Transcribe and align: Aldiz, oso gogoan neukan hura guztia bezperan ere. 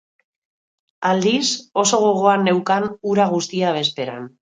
Aldiz, 1.09 1.51
oso 1.83 2.01
gogoan 2.07 2.49
neukan 2.51 2.91
hura 2.91 3.33
guztia 3.39 3.79
bezperan 3.81 4.23
ere. 4.25 4.39